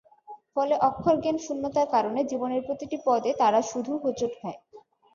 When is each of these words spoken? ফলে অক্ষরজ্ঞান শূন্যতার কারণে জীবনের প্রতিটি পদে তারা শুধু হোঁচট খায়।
ফলে 0.55 0.75
অক্ষরজ্ঞান 0.87 1.37
শূন্যতার 1.45 1.87
কারণে 1.95 2.19
জীবনের 2.31 2.61
প্রতিটি 2.67 2.97
পদে 3.05 3.31
তারা 3.41 3.59
শুধু 3.71 3.91
হোঁচট 4.03 4.31
খায়। 4.39 4.59